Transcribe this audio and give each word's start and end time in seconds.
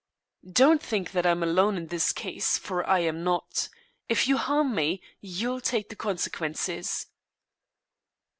"Don't 0.51 0.81
think 0.81 1.11
that 1.11 1.27
I 1.27 1.29
am 1.29 1.43
alone 1.43 1.75
on 1.75 1.85
this 1.85 2.11
case, 2.11 2.57
for 2.57 2.83
I 2.89 3.01
am 3.01 3.23
not. 3.23 3.69
If 4.09 4.27
you 4.27 4.37
harm 4.37 4.73
me, 4.73 4.99
you'll 5.21 5.61
take 5.61 5.89
the 5.89 5.95
consequences." 5.95 7.05